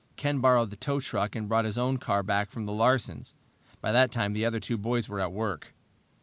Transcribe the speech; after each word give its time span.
Ken 0.15 0.39
borrowed 0.39 0.71
the 0.71 0.75
tow 0.75 0.99
truck 0.99 1.35
and 1.35 1.47
brought 1.47 1.63
his 1.63 1.77
own 1.77 1.99
car 1.99 2.23
back 2.23 2.49
from 2.49 2.65
the 2.65 2.71
Larsens'. 2.71 3.35
By 3.81 3.91
that 3.91 4.11
time 4.11 4.33
the 4.33 4.45
other 4.45 4.59
two 4.59 4.75
boys 4.77 5.07
were 5.07 5.19
at 5.19 5.31
work. 5.31 5.75